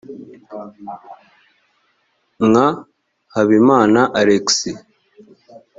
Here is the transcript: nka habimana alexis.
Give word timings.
nka 2.49 2.67
habimana 3.33 4.01
alexis. 4.19 4.77